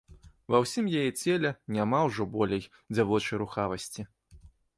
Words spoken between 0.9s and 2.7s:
яе целе няма ўжо болей